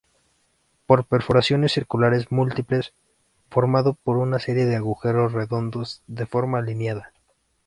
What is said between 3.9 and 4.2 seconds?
por